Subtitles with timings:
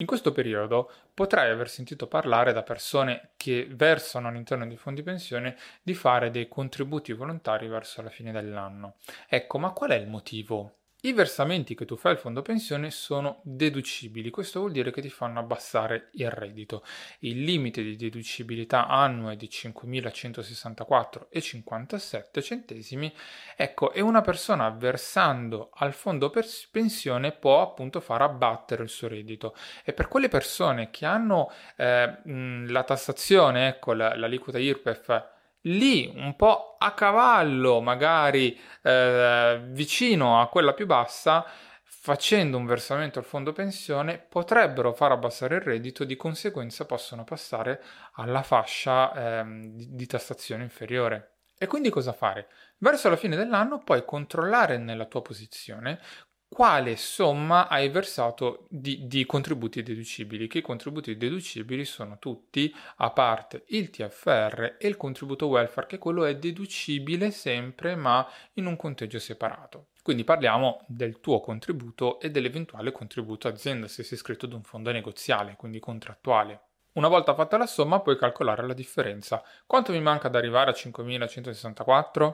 [0.00, 5.56] In questo periodo potrai aver sentito parlare da persone che versano all'interno di fondi pensione
[5.82, 8.98] di fare dei contributi volontari verso la fine dell'anno.
[9.28, 13.38] Ecco, ma qual è il motivo i versamenti che tu fai al fondo pensione sono
[13.44, 16.82] deducibili, questo vuol dire che ti fanno abbassare il reddito.
[17.20, 23.14] Il limite di deducibilità annua è di 5.164,57 centesimi.
[23.54, 26.32] Ecco, e una persona versando al fondo
[26.72, 29.54] pensione può appunto far abbattere il suo reddito.
[29.84, 36.76] E per quelle persone che hanno eh, la tassazione, ecco, l'aliquota IRPEF lì un po'
[36.78, 41.44] a cavallo, magari eh, vicino a quella più bassa,
[41.84, 47.82] facendo un versamento al fondo pensione, potrebbero far abbassare il reddito, di conseguenza possono passare
[48.14, 51.32] alla fascia eh, di, di tassazione inferiore.
[51.58, 52.48] E quindi cosa fare?
[52.78, 56.00] Verso la fine dell'anno puoi controllare nella tua posizione
[56.48, 63.10] quale somma hai versato di, di, contributi deducibili, che i contributi deducibili sono tutti, a
[63.10, 68.76] parte il TFR e il contributo welfare, che quello è deducibile sempre ma in un
[68.76, 69.88] conteggio separato.
[70.02, 74.90] Quindi parliamo del tuo contributo e dell'eventuale contributo azienda se sei iscritto ad un fondo
[74.90, 76.62] negoziale, quindi contrattuale.
[76.92, 79.42] Una volta fatta la somma puoi calcolare la differenza.
[79.66, 82.32] Quanto mi manca ad arrivare a 5.164?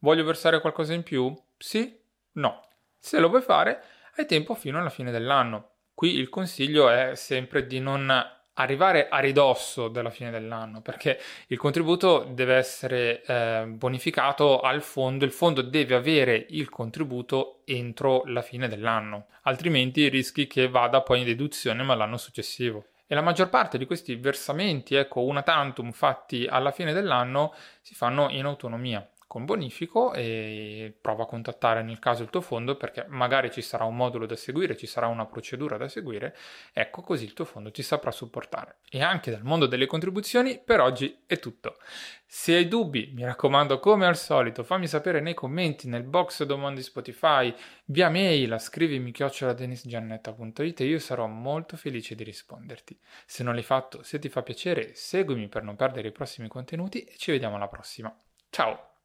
[0.00, 1.34] Voglio versare qualcosa in più?
[1.56, 1.98] Sì?
[2.32, 2.60] No.
[3.06, 3.84] Se lo vuoi fare,
[4.16, 5.74] hai tempo fino alla fine dell'anno.
[5.94, 8.10] Qui il consiglio è sempre di non
[8.54, 15.24] arrivare a ridosso della fine dell'anno perché il contributo deve essere eh, bonificato al fondo,
[15.24, 21.20] il fondo deve avere il contributo entro la fine dell'anno, altrimenti rischi che vada poi
[21.20, 22.86] in deduzione ma l'anno successivo.
[23.06, 27.94] E la maggior parte di questi versamenti, ecco, una tantum fatti alla fine dell'anno, si
[27.94, 33.06] fanno in autonomia con bonifico e prova a contattare nel caso il tuo fondo perché
[33.08, 36.36] magari ci sarà un modulo da seguire, ci sarà una procedura da seguire,
[36.72, 38.78] ecco così il tuo fondo ti saprà supportare.
[38.88, 41.76] E anche dal mondo delle contribuzioni per oggi è tutto.
[42.24, 46.82] Se hai dubbi, mi raccomando come al solito, fammi sapere nei commenti, nel box domande
[46.82, 47.52] Spotify,
[47.86, 52.98] via mail, scrivimi chioccioladenisgiannetta.it e io sarò molto felice di risponderti.
[53.26, 57.02] Se non l'hai fatto, se ti fa piacere, seguimi per non perdere i prossimi contenuti
[57.02, 58.14] e ci vediamo alla prossima.
[58.50, 58.95] Ciao!